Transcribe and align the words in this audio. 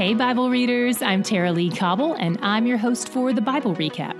Hey, 0.00 0.14
Bible 0.14 0.48
readers, 0.48 1.02
I'm 1.02 1.22
Tara-Leigh 1.22 1.76
Cobble, 1.76 2.14
and 2.14 2.38
I'm 2.40 2.66
your 2.66 2.78
host 2.78 3.10
for 3.10 3.34
the 3.34 3.42
Bible 3.42 3.74
Recap. 3.74 4.18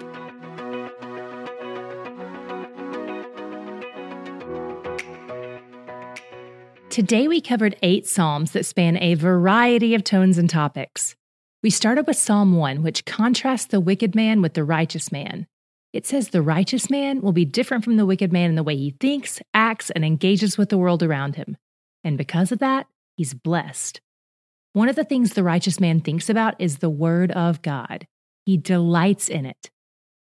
Today, 6.90 7.28
we 7.28 7.40
covered 7.40 7.76
eight 7.82 8.06
Psalms 8.06 8.50
that 8.50 8.66
span 8.66 8.98
a 8.98 9.14
variety 9.14 9.94
of 9.94 10.04
tones 10.04 10.36
and 10.36 10.50
topics. 10.50 11.16
We 11.62 11.70
started 11.70 12.06
with 12.06 12.18
Psalm 12.18 12.56
1, 12.56 12.82
which 12.82 13.06
contrasts 13.06 13.64
the 13.64 13.80
wicked 13.80 14.14
man 14.14 14.42
with 14.42 14.52
the 14.52 14.64
righteous 14.64 15.10
man. 15.10 15.46
It 15.94 16.06
says 16.06 16.28
the 16.28 16.42
righteous 16.42 16.90
man 16.90 17.22
will 17.22 17.32
be 17.32 17.46
different 17.46 17.84
from 17.84 17.96
the 17.96 18.04
wicked 18.04 18.34
man 18.34 18.50
in 18.50 18.56
the 18.56 18.62
way 18.62 18.76
he 18.76 18.94
thinks, 19.00 19.40
acts, 19.54 19.88
and 19.88 20.04
engages 20.04 20.58
with 20.58 20.68
the 20.68 20.76
world 20.76 21.02
around 21.02 21.36
him. 21.36 21.56
And 22.04 22.18
because 22.18 22.52
of 22.52 22.58
that, 22.58 22.86
he's 23.16 23.32
blessed. 23.32 24.02
One 24.72 24.88
of 24.88 24.94
the 24.94 25.04
things 25.04 25.32
the 25.32 25.42
righteous 25.42 25.80
man 25.80 26.00
thinks 26.00 26.30
about 26.30 26.54
is 26.60 26.78
the 26.78 26.90
Word 26.90 27.32
of 27.32 27.60
God. 27.60 28.06
He 28.46 28.56
delights 28.56 29.28
in 29.28 29.44
it. 29.44 29.68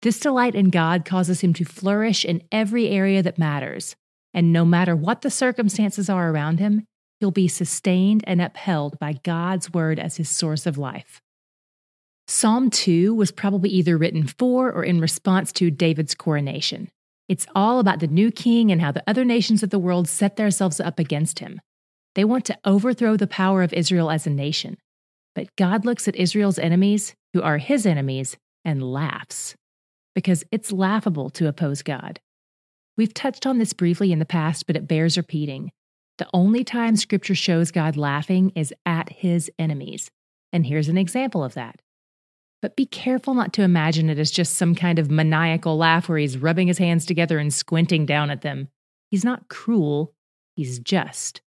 This 0.02 0.20
delight 0.20 0.54
in 0.54 0.68
God 0.68 1.06
causes 1.06 1.40
him 1.40 1.54
to 1.54 1.64
flourish 1.64 2.26
in 2.26 2.42
every 2.52 2.88
area 2.88 3.22
that 3.22 3.38
matters. 3.38 3.96
And 4.34 4.52
no 4.52 4.66
matter 4.66 4.94
what 4.94 5.22
the 5.22 5.30
circumstances 5.30 6.10
are 6.10 6.30
around 6.30 6.58
him, 6.58 6.84
he'll 7.20 7.30
be 7.30 7.48
sustained 7.48 8.22
and 8.26 8.42
upheld 8.42 8.98
by 8.98 9.14
God's 9.22 9.72
Word 9.72 9.98
as 9.98 10.18
his 10.18 10.28
source 10.28 10.66
of 10.66 10.76
life. 10.76 11.22
Psalm 12.28 12.68
2 12.68 13.14
was 13.14 13.30
probably 13.30 13.70
either 13.70 13.96
written 13.96 14.26
for 14.26 14.70
or 14.70 14.84
in 14.84 15.00
response 15.00 15.52
to 15.52 15.70
David's 15.70 16.14
coronation. 16.14 16.90
It's 17.30 17.46
all 17.54 17.78
about 17.78 18.00
the 18.00 18.06
new 18.08 18.30
king 18.30 18.70
and 18.70 18.82
how 18.82 18.92
the 18.92 19.04
other 19.06 19.24
nations 19.24 19.62
of 19.62 19.70
the 19.70 19.78
world 19.78 20.06
set 20.06 20.36
themselves 20.36 20.80
up 20.80 20.98
against 20.98 21.38
him. 21.38 21.62
They 22.14 22.24
want 22.24 22.45
to 22.46 22.59
overthrow 22.64 23.16
the 23.16 23.27
power 23.27 23.62
of 23.62 23.73
Israel 23.73 24.10
as 24.10 24.27
a 24.27 24.30
nation. 24.30 24.77
But 25.34 25.55
God 25.56 25.84
looks 25.84 26.06
at 26.06 26.16
Israel's 26.16 26.59
enemies, 26.59 27.14
who 27.32 27.42
are 27.42 27.58
his 27.58 27.86
enemies, 27.86 28.36
and 28.64 28.83
laughs. 28.83 29.56
Because 30.14 30.44
it's 30.53 30.70
laughable 30.70 31.28
to 31.30 31.48
oppose 31.48 31.83
God. 31.83 32.20
We've 32.97 33.12
touched 33.12 33.47
on 33.47 33.58
this 33.58 33.72
briefly 33.72 34.12
in 34.12 34.20
the 34.20 34.25
past, 34.25 34.66
but 34.66 34.77
it 34.77 34.86
bears 34.86 35.16
repeating. 35.16 35.72
The 36.19 36.28
only 36.33 36.62
time 36.62 36.94
Scripture 36.94 37.34
shows 37.34 37.72
God 37.72 37.97
laughing 37.97 38.53
is 38.55 38.72
at 38.86 39.10
his 39.10 39.50
enemies. 39.58 40.10
And 40.53 40.64
here's 40.64 40.88
an 40.88 40.97
example 40.97 41.42
of 41.42 41.55
that. 41.55 41.81
But 42.62 42.77
be 42.77 42.86
careful 42.86 43.34
not 43.34 43.53
to 43.55 43.62
imagine 43.62 44.08
it 44.08 44.19
as 44.20 44.31
just 44.31 44.55
some 44.55 44.77
kind 44.77 45.00
of 45.00 45.10
maniacal 45.10 45.77
laugh 45.77 46.08
where 46.08 46.19
he's 46.19 46.38
rubbing 46.38 46.69
his 46.69 46.78
hands 46.78 47.05
together 47.05 47.38
and 47.38 47.53
squinting 47.53 48.06
down 48.06 48.31
at 48.31 48.42
them. 48.42 48.69
He's 49.10 49.25
not 49.25 49.48
cruel, 49.48 50.14
he's 50.55 50.78
just. 50.78 51.42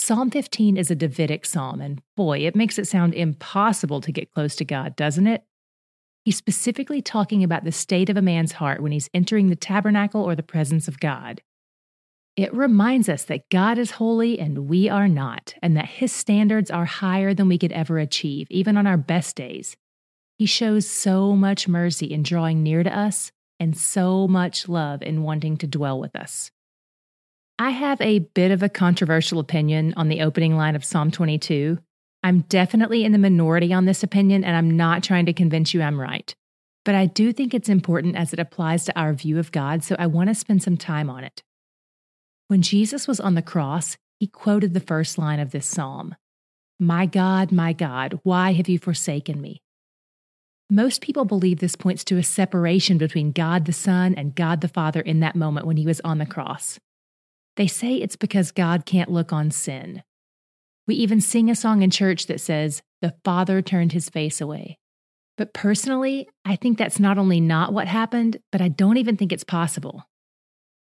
Psalm 0.00 0.30
15 0.30 0.78
is 0.78 0.90
a 0.90 0.94
Davidic 0.94 1.44
psalm, 1.44 1.82
and 1.82 2.00
boy, 2.16 2.38
it 2.38 2.56
makes 2.56 2.78
it 2.78 2.88
sound 2.88 3.12
impossible 3.12 4.00
to 4.00 4.10
get 4.10 4.32
close 4.32 4.56
to 4.56 4.64
God, 4.64 4.96
doesn't 4.96 5.26
it? 5.26 5.44
He's 6.24 6.38
specifically 6.38 7.02
talking 7.02 7.44
about 7.44 7.64
the 7.64 7.70
state 7.70 8.08
of 8.08 8.16
a 8.16 8.22
man's 8.22 8.52
heart 8.52 8.82
when 8.82 8.92
he's 8.92 9.10
entering 9.12 9.50
the 9.50 9.56
tabernacle 9.56 10.22
or 10.22 10.34
the 10.34 10.42
presence 10.42 10.88
of 10.88 11.00
God. 11.00 11.42
It 12.34 12.52
reminds 12.54 13.10
us 13.10 13.24
that 13.24 13.50
God 13.50 13.76
is 13.76 13.92
holy 13.92 14.40
and 14.40 14.70
we 14.70 14.88
are 14.88 15.06
not, 15.06 15.54
and 15.62 15.76
that 15.76 15.84
his 15.84 16.12
standards 16.12 16.70
are 16.70 16.86
higher 16.86 17.34
than 17.34 17.48
we 17.48 17.58
could 17.58 17.72
ever 17.72 17.98
achieve, 17.98 18.46
even 18.50 18.78
on 18.78 18.86
our 18.86 18.96
best 18.96 19.36
days. 19.36 19.76
He 20.38 20.46
shows 20.46 20.88
so 20.88 21.36
much 21.36 21.68
mercy 21.68 22.06
in 22.06 22.22
drawing 22.22 22.62
near 22.62 22.82
to 22.82 22.98
us 22.98 23.32
and 23.60 23.76
so 23.76 24.26
much 24.26 24.66
love 24.66 25.02
in 25.02 25.24
wanting 25.24 25.58
to 25.58 25.66
dwell 25.66 26.00
with 26.00 26.16
us. 26.16 26.50
I 27.60 27.68
have 27.68 28.00
a 28.00 28.20
bit 28.20 28.52
of 28.52 28.62
a 28.62 28.70
controversial 28.70 29.38
opinion 29.38 29.92
on 29.98 30.08
the 30.08 30.22
opening 30.22 30.56
line 30.56 30.74
of 30.74 30.82
Psalm 30.82 31.10
22. 31.10 31.76
I'm 32.24 32.40
definitely 32.48 33.04
in 33.04 33.12
the 33.12 33.18
minority 33.18 33.70
on 33.74 33.84
this 33.84 34.02
opinion, 34.02 34.44
and 34.44 34.56
I'm 34.56 34.78
not 34.78 35.02
trying 35.02 35.26
to 35.26 35.34
convince 35.34 35.74
you 35.74 35.82
I'm 35.82 36.00
right. 36.00 36.34
But 36.86 36.94
I 36.94 37.04
do 37.04 37.34
think 37.34 37.52
it's 37.52 37.68
important 37.68 38.16
as 38.16 38.32
it 38.32 38.38
applies 38.38 38.86
to 38.86 38.98
our 38.98 39.12
view 39.12 39.38
of 39.38 39.52
God, 39.52 39.84
so 39.84 39.94
I 39.98 40.06
want 40.06 40.30
to 40.30 40.34
spend 40.34 40.62
some 40.62 40.78
time 40.78 41.10
on 41.10 41.22
it. 41.22 41.42
When 42.48 42.62
Jesus 42.62 43.06
was 43.06 43.20
on 43.20 43.34
the 43.34 43.42
cross, 43.42 43.98
he 44.18 44.26
quoted 44.26 44.72
the 44.72 44.80
first 44.80 45.18
line 45.18 45.38
of 45.38 45.50
this 45.50 45.66
psalm 45.66 46.14
My 46.78 47.04
God, 47.04 47.52
my 47.52 47.74
God, 47.74 48.20
why 48.22 48.54
have 48.54 48.70
you 48.70 48.78
forsaken 48.78 49.38
me? 49.38 49.60
Most 50.70 51.02
people 51.02 51.26
believe 51.26 51.58
this 51.58 51.76
points 51.76 52.04
to 52.04 52.16
a 52.16 52.22
separation 52.22 52.96
between 52.96 53.32
God 53.32 53.66
the 53.66 53.74
Son 53.74 54.14
and 54.14 54.34
God 54.34 54.62
the 54.62 54.68
Father 54.68 55.02
in 55.02 55.20
that 55.20 55.36
moment 55.36 55.66
when 55.66 55.76
he 55.76 55.84
was 55.84 56.00
on 56.00 56.16
the 56.16 56.24
cross. 56.24 56.78
They 57.60 57.66
say 57.66 57.96
it's 57.96 58.16
because 58.16 58.52
God 58.52 58.86
can't 58.86 59.10
look 59.10 59.34
on 59.34 59.50
sin. 59.50 60.02
We 60.86 60.94
even 60.94 61.20
sing 61.20 61.50
a 61.50 61.54
song 61.54 61.82
in 61.82 61.90
church 61.90 62.26
that 62.28 62.40
says, 62.40 62.80
The 63.02 63.12
Father 63.22 63.60
turned 63.60 63.92
his 63.92 64.08
face 64.08 64.40
away. 64.40 64.78
But 65.36 65.52
personally, 65.52 66.26
I 66.46 66.56
think 66.56 66.78
that's 66.78 66.98
not 66.98 67.18
only 67.18 67.38
not 67.38 67.74
what 67.74 67.86
happened, 67.86 68.38
but 68.50 68.62
I 68.62 68.68
don't 68.68 68.96
even 68.96 69.18
think 69.18 69.30
it's 69.30 69.44
possible. 69.44 70.04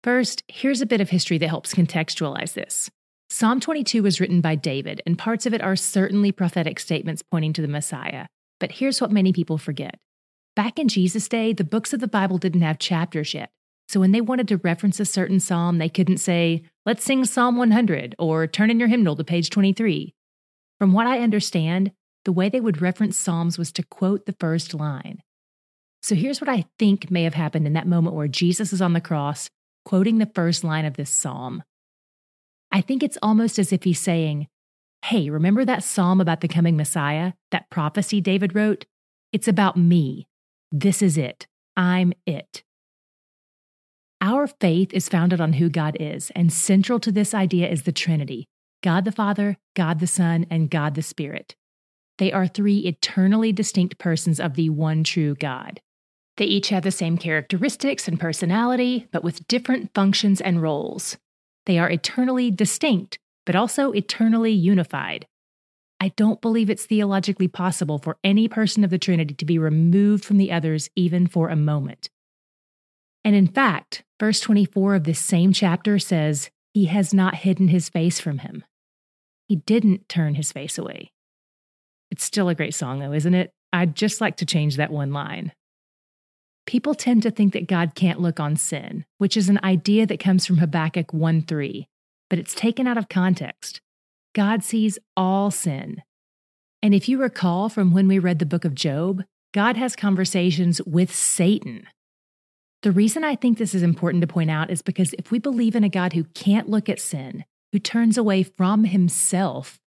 First, 0.05 0.45
here's 0.47 0.81
a 0.81 0.87
bit 0.87 1.01
of 1.01 1.11
history 1.11 1.37
that 1.39 1.49
helps 1.49 1.75
contextualize 1.75 2.53
this. 2.53 2.89
Psalm 3.29 3.59
22 3.59 4.01
was 4.01 4.21
written 4.21 4.41
by 4.41 4.55
David, 4.55 5.03
and 5.05 5.19
parts 5.19 5.47
of 5.47 5.55
it 5.55 5.63
are 5.63 5.75
certainly 5.75 6.31
prophetic 6.31 6.79
statements 6.79 7.23
pointing 7.29 7.53
to 7.55 7.63
the 7.63 7.67
Messiah. 7.67 8.27
But 8.61 8.71
here's 8.71 9.01
what 9.01 9.11
many 9.11 9.33
people 9.33 9.59
forget. 9.59 9.99
Back 10.55 10.79
in 10.79 10.87
Jesus' 10.87 11.29
day, 11.29 11.53
the 11.53 11.65
books 11.65 11.93
of 11.93 11.99
the 11.99 12.07
Bible 12.07 12.39
didn't 12.39 12.61
have 12.61 12.79
chapters 12.79 13.35
yet. 13.35 13.51
So 13.93 14.01
when 14.01 14.13
they 14.13 14.23
wanted 14.23 14.49
to 14.49 14.57
reference 14.57 14.99
a 15.01 15.05
certain 15.05 15.39
psalm, 15.39 15.77
they 15.77 15.91
couldn't 15.91 16.17
say, 16.17 16.63
let's 16.87 17.05
sing 17.05 17.27
Psalm 17.27 17.59
100 17.59 18.15
or 18.19 18.47
turn 18.47 18.71
in 18.71 18.81
your 18.81 18.89
hymnal 18.89 19.17
to 19.17 19.23
page 19.23 19.51
23. 19.51 20.15
From 20.79 20.95
what 20.95 21.07
I 21.07 21.19
understand, 21.19 21.93
the 22.25 22.33
way 22.33 22.49
they 22.49 22.59
would 22.59 22.81
reference 22.81 23.19
psalms 23.19 23.59
was 23.59 23.71
to 23.73 23.83
quote 23.83 24.25
the 24.25 24.35
first 24.41 24.73
line. 24.73 25.21
So 26.03 26.15
here's 26.15 26.41
what 26.41 26.49
I 26.49 26.65
think 26.79 27.11
may 27.11 27.25
have 27.25 27.35
happened 27.35 27.67
in 27.67 27.75
that 27.75 27.87
moment 27.87 28.17
where 28.17 28.29
Jesus 28.29 28.73
is 28.73 28.81
on 28.81 28.95
the 28.95 29.01
cross, 29.03 29.51
quoting 29.85 30.17
the 30.17 30.31
first 30.35 30.65
line 30.65 30.87
of 30.87 30.97
this 30.97 31.11
psalm. 31.11 31.63
I 32.71 32.81
think 32.81 33.03
it's 33.03 33.19
almost 33.21 33.59
as 33.59 33.75
if 33.75 33.83
he's 33.83 34.01
saying, 34.01 34.49
Hey, 35.05 35.29
remember 35.29 35.67
that 35.67 35.85
psalm 35.85 36.19
about 36.19 36.41
the 36.41 36.49
coming 36.49 36.79
Messiah, 36.79 37.35
that 37.51 37.69
prophecy 37.69 38.23
David 38.23 38.55
wrote? 38.55 38.87
It's 39.35 39.49
about 39.49 39.77
me. 39.77 40.29
This 40.71 41.03
is 41.03 41.19
it. 41.19 41.47
I'm 41.77 42.15
it. 42.25 42.63
Our 44.25 44.47
faith 44.47 44.95
is 44.95 45.09
founded 45.09 45.41
on 45.41 45.55
who 45.55 45.69
God 45.69 45.97
is, 45.99 46.31
and 46.37 46.53
central 46.53 47.01
to 47.01 47.11
this 47.11 47.35
idea 47.35 47.69
is 47.69 47.83
the 47.83 47.91
Trinity 47.91 48.47
God 48.81 49.05
the 49.05 49.11
Father, 49.11 49.57
God 49.75 49.99
the 49.99 50.07
Son, 50.07 50.47
and 50.49 50.71
God 50.71 50.95
the 50.95 51.03
Spirit. 51.03 51.57
They 52.19 52.31
are 52.31 52.47
three 52.47 52.79
eternally 52.87 53.53
distinct 53.53 53.99
persons 53.99 54.39
of 54.39 54.55
the 54.55 54.71
one 54.71 55.03
true 55.03 55.35
God. 55.35 55.81
They 56.37 56.45
each 56.45 56.69
have 56.69 56.85
the 56.85 56.93
same 56.93 57.19
characteristics 57.19 58.07
and 58.07 58.21
personality, 58.21 59.09
but 59.11 59.25
with 59.25 59.49
different 59.49 59.91
functions 59.93 60.41
and 60.41 60.63
roles. 60.63 61.17
They 61.67 61.81
are 61.81 61.91
eternally 61.91 62.53
distinct, 62.53 63.19
but 63.45 63.57
also 63.57 63.91
eternally 63.91 64.53
unified. 64.53 65.27
I 65.99 66.11
don't 66.11 66.41
believe 66.41 66.71
it's 66.71 66.87
theologically 66.87 67.49
possible 67.49 67.99
for 67.99 68.19
any 68.23 68.47
person 68.47 68.85
of 68.85 68.91
the 68.91 68.99
Trinity 68.99 69.35
to 69.35 69.45
be 69.45 69.59
removed 69.59 70.25
from 70.25 70.37
the 70.37 70.53
others 70.53 70.91
even 70.95 71.27
for 71.27 71.49
a 71.49 71.57
moment. 71.57 72.09
And 73.25 73.37
in 73.37 73.47
fact, 73.47 74.03
verse 74.19 74.41
24 74.41 74.97
of 74.97 75.05
this 75.05 75.19
same 75.19 75.53
chapter 75.53 75.99
says, 75.99 76.51
He 76.75 76.87
has 76.87 77.15
not 77.15 77.37
hidden 77.37 77.69
his 77.69 77.89
face 77.89 78.21
from 78.21 78.39
him. 78.39 78.65
He 79.49 79.57
didn't 79.57 80.09
turn 80.09 80.35
his 80.35 80.53
face 80.53 80.79
away. 80.79 81.13
It's 82.11 82.25
still 82.25 82.49
a 82.49 82.55
great 82.55 82.75
song, 82.75 82.99
though, 82.99 83.13
isn't 83.13 83.35
it? 83.35 83.53
I'd 83.73 83.95
just 83.95 84.21
like 84.21 84.37
to 84.37 84.47
change 84.47 84.77
that 84.77 84.91
one 84.91 85.13
line. 85.13 85.53
People 86.67 86.95
tend 86.95 87.23
to 87.23 87.31
think 87.31 87.53
that 87.53 87.67
God 87.67 87.95
can't 87.95 88.21
look 88.21 88.39
on 88.39 88.57
sin, 88.57 89.05
which 89.19 89.37
is 89.37 89.49
an 89.49 89.59
idea 89.65 90.07
that 90.07 90.21
comes 90.21 90.47
from 90.47 90.59
Habakkuk 90.59 91.13
1 91.13 91.43
3, 91.43 91.89
but 92.31 92.39
it's 92.39 92.55
taken 92.55 92.87
out 92.87 92.99
of 92.99 93.09
context. 93.09 93.81
God 94.35 94.63
sees 94.63 94.99
all 95.17 95.51
sin. 95.51 96.03
And 96.83 96.95
if 96.95 97.09
you 97.09 97.19
recall 97.19 97.69
from 97.69 97.93
when 97.93 98.09
we 98.09 98.19
read 98.19 98.39
the 98.39 98.47
book 98.47 98.65
of 98.65 98.75
Job, 98.75 99.25
God 99.53 99.77
has 99.77 99.95
conversations 99.97 100.81
with 100.83 101.15
Satan 101.15 101.87
the 102.83 102.93
reason 102.93 103.23
I 103.23 103.37
think 103.37 103.59
this 103.59 103.75
is 103.75 103.83
important 103.83 104.23
to 104.23 104.27
point 104.27 104.51
out 104.51 104.71
is 104.71 104.83
because 104.83 105.15
if 105.15 105.31
we 105.31 105.39
believe 105.39 105.77
in 105.77 105.85
a 105.85 105.89
God 105.89 106.13
who 106.13 106.25
can't 106.25 106.69
look 106.69 106.89
at 106.89 107.01
sin, 107.01 107.45
who 107.73 107.79
turns 107.79 108.19
away 108.19 108.43
from 108.43 108.85
himself, 108.85 109.79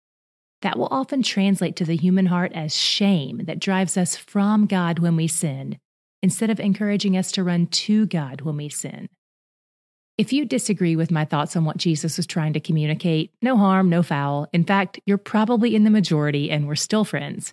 that 0.62 0.78
will 0.78 0.88
often 0.90 1.22
translate 1.22 1.76
to 1.76 1.84
the 1.84 1.96
human 1.96 2.26
heart 2.26 2.52
as 2.54 2.74
shame 2.74 3.42
that 3.44 3.60
drives 3.60 3.96
us 3.96 4.16
from 4.16 4.66
God 4.66 4.98
when 4.98 5.14
we 5.14 5.28
sin, 5.28 5.78
instead 6.22 6.48
of 6.48 6.58
encouraging 6.58 7.16
us 7.16 7.30
to 7.32 7.44
run 7.44 7.66
to 7.66 8.06
God 8.06 8.40
when 8.40 8.56
we 8.56 8.70
sin. 8.70 9.08
If 10.16 10.32
you 10.32 10.46
disagree 10.46 10.96
with 10.96 11.10
my 11.10 11.26
thoughts 11.26 11.54
on 11.56 11.66
what 11.66 11.76
Jesus 11.76 12.16
was 12.16 12.26
trying 12.26 12.54
to 12.54 12.60
communicate, 12.60 13.32
no 13.42 13.58
harm, 13.58 13.90
no 13.90 14.02
foul. 14.02 14.48
In 14.54 14.64
fact, 14.64 14.98
you're 15.04 15.18
probably 15.18 15.76
in 15.76 15.84
the 15.84 15.90
majority 15.90 16.50
and 16.50 16.66
we're 16.66 16.74
still 16.74 17.04
friends. 17.04 17.52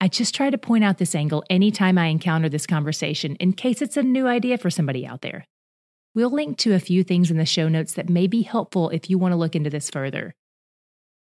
I 0.00 0.06
just 0.06 0.32
try 0.32 0.48
to 0.48 0.58
point 0.58 0.84
out 0.84 0.98
this 0.98 1.16
angle 1.16 1.42
anytime 1.50 1.98
I 1.98 2.06
encounter 2.06 2.48
this 2.48 2.68
conversation 2.68 3.34
in 3.36 3.52
case 3.52 3.82
it's 3.82 3.96
a 3.96 4.02
new 4.02 4.28
idea 4.28 4.56
for 4.56 4.70
somebody 4.70 5.04
out 5.04 5.22
there. 5.22 5.44
We'll 6.14 6.30
link 6.30 6.56
to 6.58 6.74
a 6.74 6.80
few 6.80 7.02
things 7.02 7.32
in 7.32 7.36
the 7.36 7.44
show 7.44 7.68
notes 7.68 7.94
that 7.94 8.08
may 8.08 8.28
be 8.28 8.42
helpful 8.42 8.90
if 8.90 9.10
you 9.10 9.18
want 9.18 9.32
to 9.32 9.36
look 9.36 9.56
into 9.56 9.70
this 9.70 9.90
further. 9.90 10.34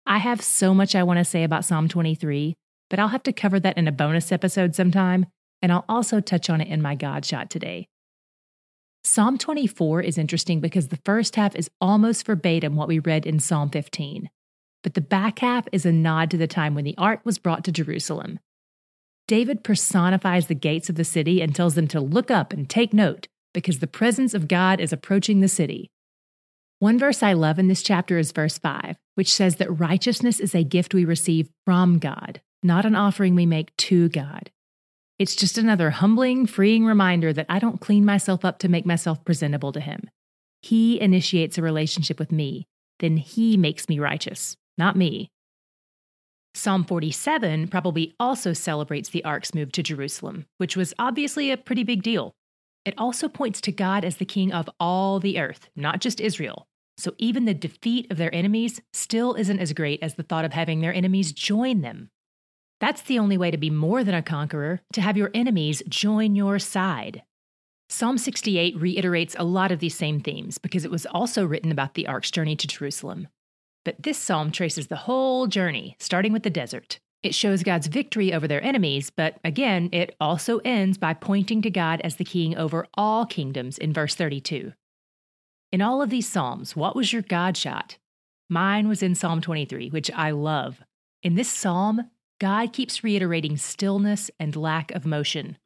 I 0.06 0.19
have 0.19 0.40
so 0.40 0.72
much 0.72 0.94
I 0.94 1.02
want 1.02 1.19
to 1.19 1.25
say 1.25 1.43
about 1.43 1.64
Psalm 1.64 1.88
23, 1.88 2.55
but 2.88 3.00
I'll 3.00 3.08
have 3.08 3.25
to 3.25 3.32
cover 3.32 3.58
that 3.58 3.76
in 3.76 3.88
a 3.88 3.93
bonus 3.93 4.31
episode 4.31 4.76
sometime, 4.76 5.26
and 5.61 5.72
I'll 5.72 5.84
also 5.88 6.20
touch 6.20 6.49
on 6.49 6.61
it 6.61 6.69
in 6.69 6.81
my 6.81 6.94
God 6.94 7.25
shot 7.25 7.50
today. 7.50 7.88
Psalm 9.02 9.37
24 9.37 10.02
is 10.02 10.17
interesting 10.17 10.61
because 10.61 10.88
the 10.88 11.00
first 11.05 11.34
half 11.34 11.56
is 11.56 11.70
almost 11.81 12.25
verbatim 12.25 12.76
what 12.76 12.88
we 12.88 13.00
read 13.00 13.26
in 13.26 13.40
Psalm 13.40 13.69
15, 13.70 14.31
but 14.84 14.94
the 14.94 15.00
back 15.00 15.40
half 15.40 15.67
is 15.72 15.84
a 15.84 15.93
nod 15.93 16.31
to 16.31 16.37
the 16.37 16.46
time 16.46 16.75
when 16.75 16.84
the 16.84 16.96
ark 16.99 17.20
was 17.25 17.38
brought 17.38 17.64
to 17.64 17.72
Jerusalem. 17.72 18.38
David 19.31 19.62
personifies 19.62 20.49
the 20.49 20.56
gates 20.56 20.88
of 20.88 20.97
the 20.97 21.05
city 21.05 21.41
and 21.41 21.55
tells 21.55 21.77
them 21.77 21.87
to 21.87 22.00
look 22.00 22.32
up 22.32 22.53
and 22.53 22.69
take 22.69 22.93
note 22.93 23.29
because 23.55 23.79
the 23.79 23.87
presence 23.87 24.35
of 24.35 24.49
God 24.49 24.81
is 24.81 24.93
approaching 24.93 25.38
the 25.38 25.47
city. 25.47 25.88
One 26.81 26.99
verse 26.99 27.23
I 27.23 27.35
love 27.35 27.56
in 27.56 27.69
this 27.69 27.85
chapter 27.85 28.19
is 28.19 28.32
verse 28.32 28.59
5, 28.59 28.97
which 29.15 29.32
says 29.32 29.55
that 29.56 29.79
righteousness 29.79 30.41
is 30.41 30.53
a 30.53 30.65
gift 30.65 30.94
we 30.94 31.05
receive 31.05 31.49
from 31.65 32.00
God, 32.00 32.41
not 32.65 32.85
an 32.85 32.97
offering 32.97 33.37
we 33.37 33.47
make 33.47 33.77
to 33.77 34.09
God. 34.09 34.50
It's 35.17 35.37
just 35.37 35.56
another 35.56 35.91
humbling, 35.91 36.47
freeing 36.47 36.85
reminder 36.85 37.32
that 37.32 37.47
I 37.49 37.61
don't 37.61 37.81
clean 37.81 38.05
myself 38.05 38.44
up 38.44 38.59
to 38.59 38.69
make 38.69 38.85
myself 38.85 39.25
presentable 39.25 39.71
to 39.71 39.81
Him. 39.81 40.11
He 40.61 41.00
initiates 41.00 41.56
a 41.56 41.62
relationship 41.62 42.19
with 42.19 42.32
me, 42.32 42.67
then 42.99 43.17
He 43.17 43.56
makes 43.56 43.88
me 43.88 44.00
righteous, 44.00 44.56
not 44.77 44.97
me. 44.97 45.31
Psalm 46.55 46.85
47 46.85 47.69
probably 47.69 48.14
also 48.19 48.52
celebrates 48.52 49.08
the 49.08 49.25
ark's 49.25 49.55
move 49.55 49.70
to 49.73 49.82
Jerusalem, 49.82 50.47
which 50.58 50.76
was 50.76 50.93
obviously 50.99 51.50
a 51.50 51.56
pretty 51.56 51.85
big 51.85 52.02
deal. 52.02 52.32
It 52.85 52.94
also 52.99 53.29
points 53.29 53.61
to 53.62 53.73
God 53.73 54.05
as 54.05 54.17
the 54.17 54.25
king 54.25 54.52
of 54.52 54.69
all 54.81 55.20
the 55.20 55.38
earth, 55.38 55.69
not 55.76 56.00
just 56.00 56.20
Israel. 56.20 56.67
So 56.99 57.14
even 57.19 57.44
the 57.44 57.55
defeat 57.55 58.11
of 58.11 58.17
their 58.17 58.35
enemies 58.35 58.81
still 58.93 59.35
isn't 59.35 59.58
as 59.58 59.73
great 59.73 60.02
as 60.02 60.14
the 60.14 60.23
thought 60.23 60.44
of 60.44 60.52
having 60.52 60.81
their 60.81 60.93
enemies 60.93 61.32
join 61.32 61.82
them. 61.82 62.11
That's 62.81 63.03
the 63.03 63.19
only 63.19 63.38
way 63.38 63.50
to 63.50 63.58
be 63.58 63.70
more 63.70 64.03
than 64.03 64.14
a 64.14 64.23
conqueror, 64.23 64.81
to 64.94 65.00
have 65.00 65.17
your 65.17 65.31
enemies 65.35 65.82
join 65.88 66.35
your 66.35 66.58
side. 66.58 67.23
Psalm 67.88 68.19
68 68.19 68.76
reiterates 68.81 69.37
a 69.38 69.44
lot 69.44 69.73
of 69.73 69.81
these 69.81 69.96
same 69.96 70.20
themes 70.20 70.58
because 70.58 70.85
it 70.85 70.91
was 70.91 71.06
also 71.06 71.44
written 71.44 71.70
about 71.73 71.94
the 71.94 72.06
ark's 72.06 72.31
journey 72.31 72.56
to 72.56 72.67
Jerusalem. 72.67 73.29
But 73.85 74.03
this 74.03 74.19
psalm 74.19 74.53
traces 74.53 74.88
the 74.88 74.97
whole 74.97 75.47
journey, 75.47 75.97
starting 75.99 76.32
with 76.32 76.43
the 76.43 76.50
desert. 76.50 77.00
It 77.23 77.35
shows 77.35 77.62
God's 77.62 77.87
victory 77.87 78.32
over 78.32 78.49
their 78.49 78.62
enemies, 78.65 79.11
but 79.11 79.38
again, 79.44 79.91
it 79.93 80.17
also 80.21 80.59
ends 80.65 80.97
by 80.97 81.15
pointing 81.15 81.61
to 81.62 81.71
God 81.71 82.00
as 82.03 82.17
the 82.17 82.25
king 82.25 82.56
over 82.56 82.87
all 82.94 83.27
kingdoms 83.27 83.77
in 83.77 83.93
verse 83.93 84.15
32. 84.15 84.73
In 85.73 85.82
all 85.82 86.03
of 86.03 86.11
these 86.11 86.29
Psalms, 86.29 86.75
what 86.75 86.97
was 86.97 87.12
your 87.12 87.23
God 87.23 87.56
shot? 87.56 87.99
Mine 88.49 88.88
was 88.88 89.03
in 89.03 89.15
Psalm 89.15 89.41
23, 89.41 89.91
which 89.91 90.11
I 90.11 90.31
love. 90.32 90.82
In 91.23 91.35
this 91.35 91.49
psalm, 91.49 92.11
God 92.41 92.73
keeps 92.73 93.05
reiterating 93.05 93.56
stillness 93.56 94.31
and 94.41 94.56
lack 94.56 94.91
of 94.93 95.06
motion. 95.06 95.59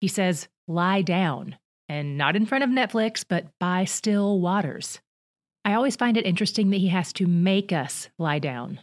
He 0.00 0.08
says, 0.08 0.48
lie 0.66 1.02
down, 1.02 1.56
and 1.88 2.18
not 2.18 2.34
in 2.34 2.46
front 2.46 2.64
of 2.64 2.70
Netflix, 2.70 3.24
but 3.28 3.46
by 3.60 3.84
still 3.84 4.40
waters. 4.40 5.00
I 5.64 5.74
always 5.74 5.96
find 5.96 6.16
it 6.16 6.26
interesting 6.26 6.70
that 6.70 6.78
he 6.78 6.88
has 6.88 7.12
to 7.14 7.26
make 7.26 7.72
us 7.72 8.08
lie 8.18 8.38
down. 8.38 8.80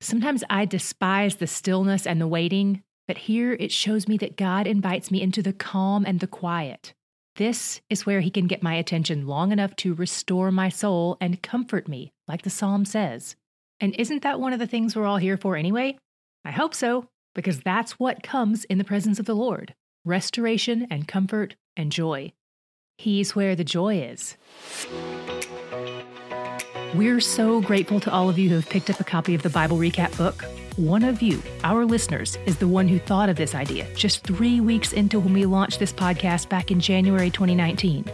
Sometimes 0.00 0.42
I 0.48 0.64
despise 0.64 1.36
the 1.36 1.46
stillness 1.46 2.06
and 2.06 2.20
the 2.20 2.26
waiting, 2.26 2.82
but 3.06 3.18
here 3.18 3.52
it 3.52 3.70
shows 3.70 4.08
me 4.08 4.16
that 4.18 4.36
God 4.36 4.66
invites 4.66 5.10
me 5.10 5.20
into 5.20 5.42
the 5.42 5.52
calm 5.52 6.04
and 6.06 6.20
the 6.20 6.26
quiet. 6.26 6.94
This 7.36 7.82
is 7.90 8.06
where 8.06 8.20
he 8.20 8.30
can 8.30 8.46
get 8.46 8.62
my 8.62 8.74
attention 8.74 9.26
long 9.26 9.52
enough 9.52 9.76
to 9.76 9.94
restore 9.94 10.50
my 10.50 10.70
soul 10.70 11.18
and 11.20 11.42
comfort 11.42 11.86
me, 11.86 12.12
like 12.26 12.42
the 12.42 12.50
psalm 12.50 12.86
says. 12.86 13.36
And 13.78 13.94
isn't 13.96 14.22
that 14.22 14.40
one 14.40 14.54
of 14.54 14.58
the 14.58 14.66
things 14.66 14.96
we're 14.96 15.04
all 15.04 15.18
here 15.18 15.36
for 15.36 15.54
anyway? 15.54 15.98
I 16.46 16.50
hope 16.50 16.74
so, 16.74 17.08
because 17.34 17.60
that's 17.60 17.98
what 17.98 18.22
comes 18.22 18.64
in 18.64 18.78
the 18.78 18.84
presence 18.84 19.18
of 19.18 19.26
the 19.26 19.34
Lord 19.34 19.74
restoration 20.06 20.86
and 20.88 21.08
comfort 21.08 21.56
and 21.76 21.90
joy. 21.90 22.32
He's 22.96 23.34
where 23.34 23.56
the 23.56 23.64
joy 23.64 24.00
is. 24.00 24.36
We're 26.94 27.20
so 27.20 27.60
grateful 27.60 28.00
to 28.00 28.12
all 28.12 28.28
of 28.30 28.38
you 28.38 28.48
who 28.48 28.54
have 28.54 28.68
picked 28.68 28.88
up 28.90 29.00
a 29.00 29.04
copy 29.04 29.34
of 29.34 29.42
the 29.42 29.50
Bible 29.50 29.76
Recap 29.76 30.16
book. 30.16 30.44
One 30.76 31.02
of 31.02 31.20
you, 31.20 31.42
our 31.64 31.84
listeners, 31.84 32.38
is 32.46 32.58
the 32.58 32.68
one 32.68 32.86
who 32.86 32.98
thought 32.98 33.28
of 33.28 33.36
this 33.36 33.54
idea 33.54 33.86
just 33.94 34.22
three 34.22 34.60
weeks 34.60 34.92
into 34.92 35.18
when 35.18 35.34
we 35.34 35.46
launched 35.46 35.78
this 35.78 35.92
podcast 35.92 36.48
back 36.48 36.70
in 36.70 36.80
January 36.80 37.30
2019. 37.30 38.04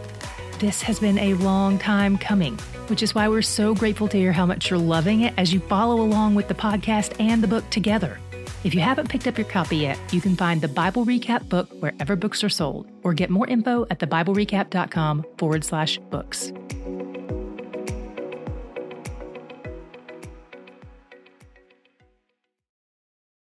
This 0.59 0.81
has 0.81 0.99
been 0.99 1.17
a 1.19 1.33
long 1.35 1.77
time 1.77 2.17
coming, 2.17 2.57
which 2.87 3.03
is 3.03 3.13
why 3.13 3.27
we're 3.27 3.41
so 3.41 3.75
grateful 3.75 4.07
to 4.07 4.17
hear 4.17 4.31
how 4.31 4.45
much 4.45 4.69
you're 4.69 4.79
loving 4.79 5.21
it 5.21 5.33
as 5.37 5.53
you 5.53 5.59
follow 5.61 6.01
along 6.01 6.35
with 6.35 6.47
the 6.47 6.53
podcast 6.53 7.15
and 7.19 7.43
the 7.43 7.47
book 7.47 7.69
together. 7.69 8.19
If 8.63 8.73
you 8.73 8.81
haven't 8.81 9.09
picked 9.09 9.27
up 9.27 9.37
your 9.37 9.47
copy 9.47 9.77
yet, 9.77 9.99
you 10.13 10.19
can 10.19 10.35
find 10.35 10.61
the 10.61 10.69
Bible 10.69 11.05
Recap 11.05 11.47
book 11.47 11.69
wherever 11.81 12.15
books 12.15 12.43
are 12.43 12.49
sold, 12.49 12.87
or 13.03 13.13
get 13.13 13.29
more 13.29 13.47
info 13.47 13.85
at 13.91 13.99
thebiblerecap.com 13.99 15.25
forward 15.37 15.63
slash 15.63 15.97
books. 16.09 16.51